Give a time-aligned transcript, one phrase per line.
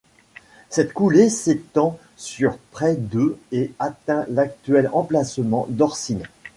[0.71, 6.27] Cette coulée s'étend sur près de et atteint l'actuel emplacement d’Orcines.